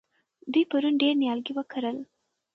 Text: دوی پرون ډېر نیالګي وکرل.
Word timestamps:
دوی 0.51 0.63
پرون 0.71 0.93
ډېر 1.01 1.13
نیالګي 1.21 1.53
وکرل. 1.55 1.97